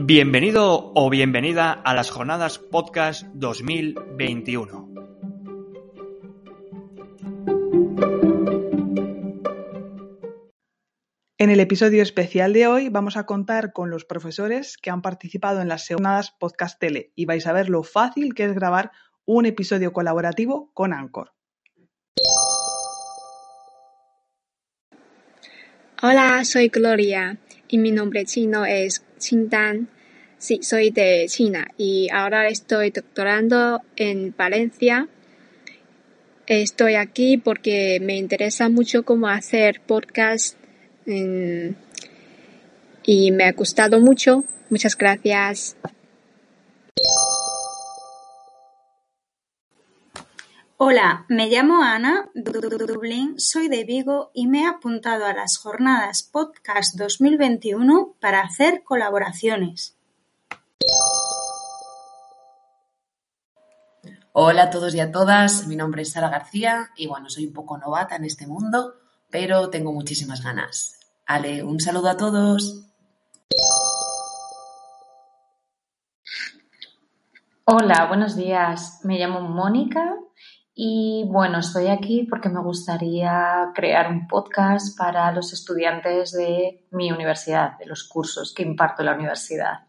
[0.00, 4.94] Bienvenido o bienvenida a las jornadas podcast 2021.
[11.36, 15.60] En el episodio especial de hoy vamos a contar con los profesores que han participado
[15.62, 18.92] en las jornadas podcast tele y vais a ver lo fácil que es grabar
[19.24, 21.32] un episodio colaborativo con Anchor.
[26.00, 29.04] Hola, soy Gloria y mi nombre chino es
[30.38, 35.08] Sí, soy de China y ahora estoy doctorando en Valencia.
[36.46, 40.56] Estoy aquí porque me interesa mucho cómo hacer podcast
[41.06, 41.70] mm,
[43.04, 44.44] y me ha gustado mucho.
[44.70, 45.76] Muchas gracias.
[50.80, 56.22] Hola, me llamo Ana, Dublín, soy de Vigo y me he apuntado a las jornadas
[56.22, 59.98] Podcast 2021 para hacer colaboraciones.
[64.30, 67.54] Hola a todos y a todas, mi nombre es Sara García y bueno, soy un
[67.54, 68.94] poco novata en este mundo,
[69.30, 71.00] pero tengo muchísimas ganas.
[71.26, 72.84] Ale, un saludo a todos.
[77.64, 79.00] Hola, buenos días.
[79.02, 80.14] Me llamo Mónica
[80.80, 87.10] y bueno, estoy aquí porque me gustaría crear un podcast para los estudiantes de mi
[87.10, 89.88] universidad, de los cursos que imparto en la universidad.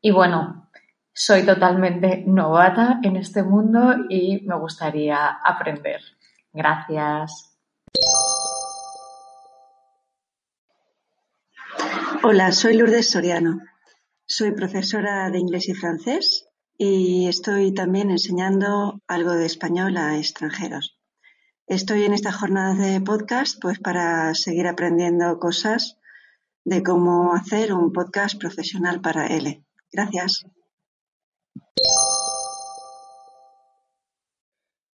[0.00, 0.70] Y bueno,
[1.12, 6.00] soy totalmente novata en este mundo y me gustaría aprender.
[6.50, 7.58] Gracias.
[12.22, 13.58] Hola, soy Lourdes Soriano.
[14.24, 16.49] Soy profesora de inglés y francés
[16.82, 20.98] y estoy también enseñando algo de español a extranjeros.
[21.66, 25.98] Estoy en esta jornada de podcast pues para seguir aprendiendo cosas
[26.64, 29.62] de cómo hacer un podcast profesional para L.
[29.92, 30.46] Gracias.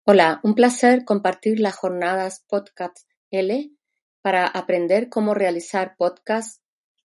[0.05, 3.71] Hola, un placer compartir las jornadas Podcast L
[4.23, 6.61] para aprender cómo realizar podcast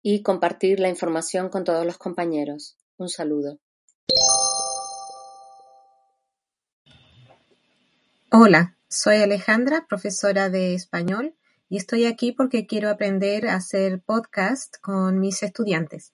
[0.03, 2.77] y compartir la información con todos los compañeros.
[2.97, 3.59] Un saludo.
[8.39, 11.33] Hola, soy Alejandra, profesora de español,
[11.71, 16.13] y estoy aquí porque quiero aprender a hacer podcast con mis estudiantes.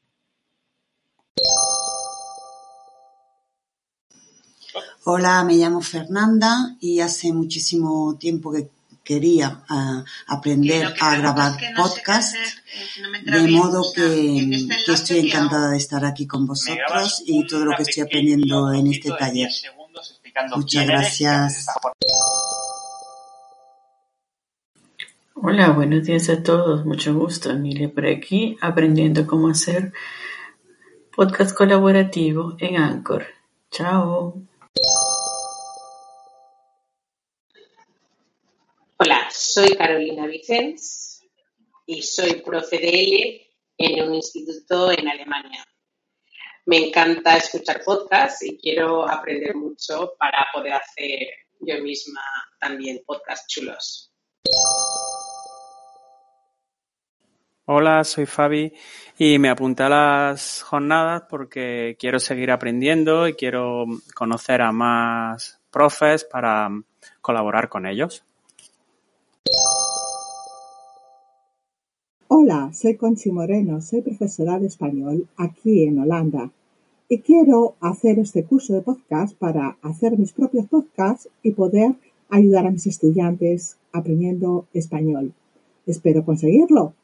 [5.03, 8.69] Hola, me llamo Fernanda y hace muchísimo tiempo que
[9.03, 12.37] quería uh, aprender a grabar podcast,
[13.25, 17.83] de modo que, que estoy encantada de estar aquí con vosotros y todo lo que
[17.83, 19.49] estoy aprendiendo en este taller.
[20.55, 21.65] Muchas gracias.
[25.35, 26.85] Hola, buenos días a todos.
[26.85, 27.51] Mucho gusto.
[27.51, 29.93] Emilia por aquí, aprendiendo cómo hacer
[31.15, 33.27] podcast colaborativo en Anchor.
[33.69, 34.41] Chao.
[38.97, 41.23] Hola, soy Carolina Vicens
[41.85, 45.63] y soy profe de L en un instituto en Alemania.
[46.65, 51.19] Me encanta escuchar podcasts y quiero aprender mucho para poder hacer
[51.59, 52.21] yo misma
[52.57, 54.13] también podcasts chulos.
[57.65, 58.73] Hola, soy Fabi
[59.17, 63.85] y me apunté a las jornadas porque quiero seguir aprendiendo y quiero
[64.15, 66.69] conocer a más profes para
[67.21, 68.23] colaborar con ellos.
[72.27, 76.49] Hola, soy Conchi Moreno, soy profesora de español aquí en Holanda
[77.13, 81.93] y quiero hacer este curso de podcast para hacer mis propios podcasts y poder
[82.27, 85.31] ayudar a mis estudiantes aprendiendo español.
[85.85, 86.95] Espero conseguirlo.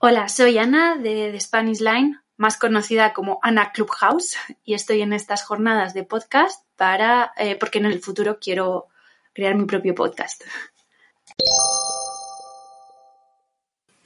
[0.00, 5.12] Hola, soy Ana de, The Spanish Line, más conocida como Ana Clubhouse, y estoy en
[5.12, 8.88] estas jornadas de podcast para eh, porque en el futuro quiero
[9.32, 10.42] crear mi propio podcast.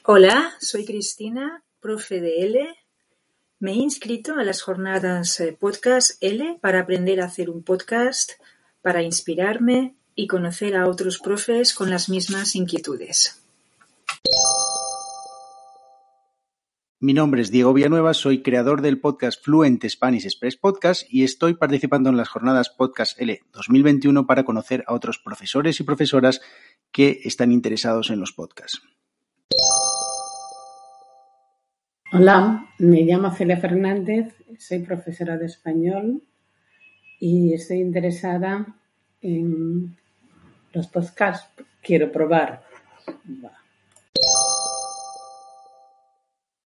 [0.05, 2.69] Hola, soy Cristina, profe de L.
[3.59, 8.33] Me he inscrito a las jornadas eh, podcast L para aprender a hacer un podcast,
[8.83, 13.43] para inspirarme y conocer a otros profes con las mismas inquietudes.
[16.99, 21.53] Mi nombre es Diego Villanueva, soy creador del podcast Fluent Spanish Express Podcast y estoy
[21.53, 26.41] participando en las jornadas Podcast L 2021 para conocer a otros profesores y profesoras
[26.91, 28.81] que están interesados en los podcasts.
[32.19, 36.23] Hola, me llamo Celia Fernández, soy profesora de español
[37.21, 38.75] y estoy interesada
[39.21, 39.95] en
[40.73, 41.51] los podcasts.
[41.83, 42.63] Quiero probar.